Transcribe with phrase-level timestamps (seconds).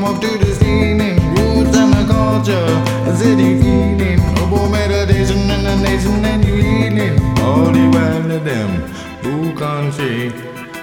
[0.00, 0.98] come up to the scene.
[1.36, 2.68] Roots and the culture,
[3.10, 4.20] a city feeling.
[4.34, 7.18] Global meditation and the nation and you healing.
[7.40, 8.70] All the while to them,
[9.22, 10.32] who country.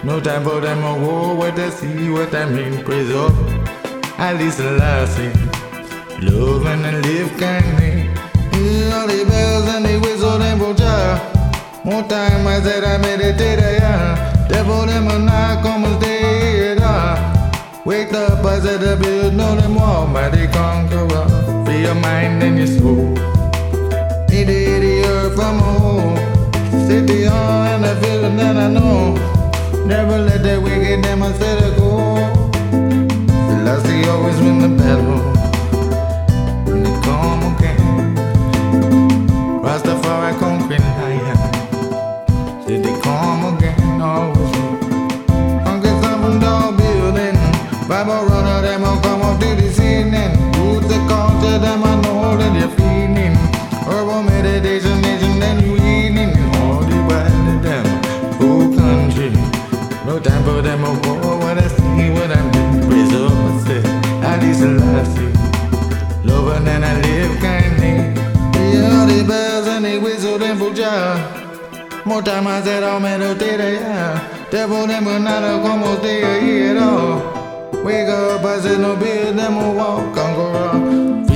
[0.03, 3.33] No time for them a war, what they see, what I mean, praise up.
[4.19, 5.35] At least last thing.
[6.21, 8.09] Love and live kindly.
[8.53, 11.17] Hear all the bells and the whistle and vulture.
[11.83, 14.47] One time I said I meditate, yeah.
[14.49, 15.56] Devil them a knock
[22.27, 22.95] mind and your soul.
[24.29, 26.17] Need the earth from home.
[27.29, 29.13] On and the feeling that I know.
[29.85, 32.15] Never let that wicked them instead of go.
[33.49, 35.19] Selassie always win the battle.
[36.71, 38.15] And they come again.
[39.65, 41.37] Rastafari conquering higher.
[42.67, 44.01] Did they come again?
[44.01, 44.51] Always.
[45.65, 47.37] Conquer some dog building.
[47.87, 48.46] Bible runner,
[60.05, 62.87] No time for them, a war, what I see, what I mean.
[62.87, 63.81] Praise up, I say,
[64.23, 65.37] at least I see.
[66.27, 67.93] Loving and then I live kindly.
[68.59, 72.05] Hear all the bells and they whistle them for job.
[72.05, 74.47] More time I said I'll meditate, yeah.
[74.49, 77.21] Devil them will not como stay here at all.
[77.21, 77.83] Oh.
[77.83, 80.71] Wake up, I said no bed, them will walk, conqueror.
[80.71, 81.26] Freedom,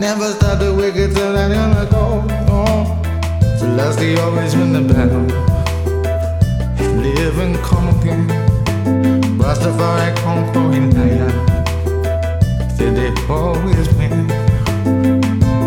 [0.00, 2.24] Never stop the wicked till I gonna go.
[2.48, 2.84] Oh.
[3.58, 5.26] Selassie always win the battle.
[7.02, 7.56] Live and
[8.00, 8.26] again.
[9.36, 11.30] Rastafari conquering lion.
[12.76, 14.26] Said they always win.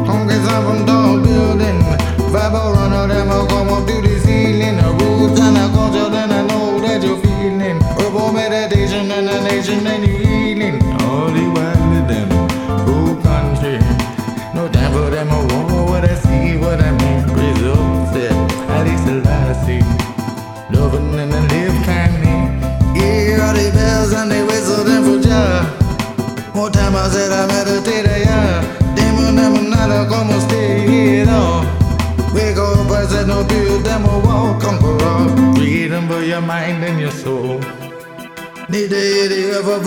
[0.03, 1.79] Conquer some from tall building.
[2.33, 4.12] Bible runner, them will come to the
[20.71, 22.35] Loving I live kindly.
[22.99, 24.41] Hear all the bells and they
[25.03, 25.17] for.
[26.55, 27.47] More time I said I
[28.25, 28.83] yeah.
[30.47, 31.61] Stay here, no.
[32.33, 34.59] Wake up, I said no build them a wall.
[35.55, 37.59] Freedom for your mind and your soul.
[38.69, 39.83] Need to hear the ever.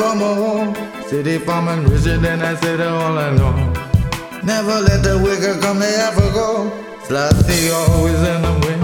[1.08, 1.38] City
[2.26, 3.52] and I said all I know.
[4.42, 6.70] Never let the wicked come, they ever go.
[7.04, 8.75] Selassie always in the win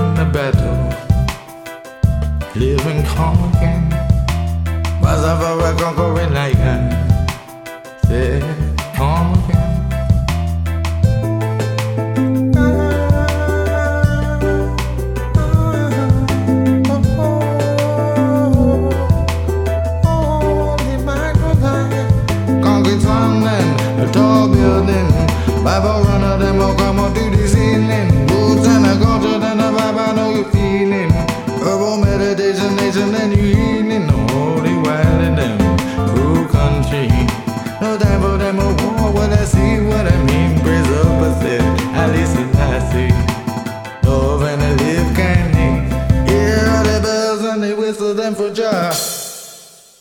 [5.78, 6.52] conquering lion?
[6.52, 7.01] Say, come again.